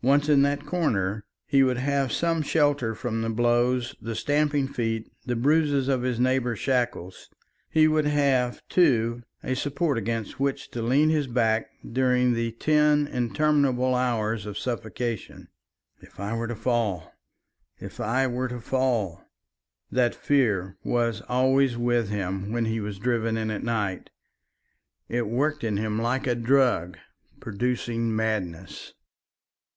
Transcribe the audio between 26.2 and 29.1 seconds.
a drug producing madness.